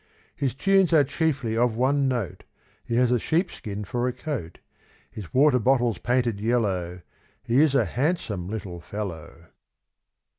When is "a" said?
3.11-3.19, 4.07-4.11, 7.75-7.85